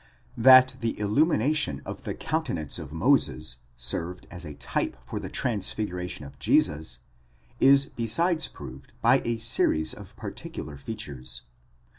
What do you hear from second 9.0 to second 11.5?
by a series of particular features.